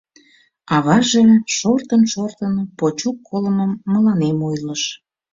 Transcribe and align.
Аваже, 0.75 1.23
шортын-шортын, 1.55 2.53
Почук 2.79 3.17
колымым 3.29 3.71
мыланем 3.91 4.37
ойлыш... 4.49 4.83